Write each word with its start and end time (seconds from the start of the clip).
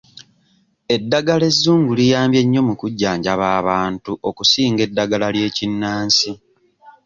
Eddagala 0.95 1.43
ezzungu 1.51 1.91
liyambye 1.99 2.41
nnyo 2.43 2.61
mu 2.67 2.73
kujjanjaba 2.81 3.45
abantu 3.59 4.11
okusinga 4.29 4.81
eddagala 4.87 5.25
ery'ekinnansi. 5.29 6.29